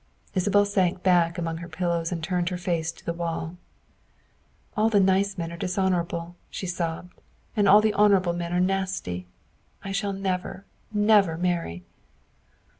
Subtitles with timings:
[0.33, 3.55] Isabel sank back among her pillows and turned her face to the wall.
[4.75, 7.21] "All the nice men are dishonorable," she sobbed,"
[7.55, 9.27] and all the honorable men are nasty.
[9.83, 11.83] I shall never, never marry."